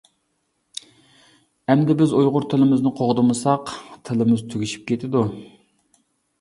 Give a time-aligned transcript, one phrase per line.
[1.73, 3.77] ئەمدى بىز ئۇيغۇر تىلىمىزنى قوغدىمىساق،
[4.09, 5.27] تىلىمىز تۈگىشىپ كېتىدۇ!